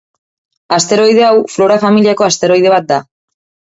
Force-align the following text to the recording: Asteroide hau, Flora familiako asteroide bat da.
Asteroide 0.77 1.27
hau, 1.27 1.37
Flora 1.59 1.79
familiako 1.87 2.29
asteroide 2.33 2.77
bat 2.79 2.93
da. 2.95 3.05